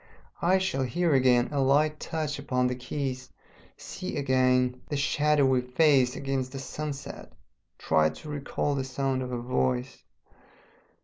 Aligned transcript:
I 0.41 0.57
shall 0.57 0.81
hear 0.81 1.13
again 1.13 1.49
a 1.51 1.61
light 1.61 1.99
touch 1.99 2.39
upon 2.39 2.65
the 2.65 2.73
keys, 2.75 3.29
see 3.77 4.17
again 4.17 4.81
the 4.89 4.97
shadowy 4.97 5.61
face 5.61 6.15
against 6.15 6.53
the 6.53 6.57
sunset, 6.57 7.31
try 7.77 8.09
to 8.09 8.29
recall 8.29 8.73
the 8.73 8.83
sound 8.83 9.21
of 9.21 9.31
a 9.31 9.37
voice.... 9.39 10.03